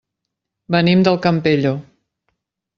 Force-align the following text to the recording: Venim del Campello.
Venim 0.77 1.05
del 1.09 1.21
Campello. 1.27 1.77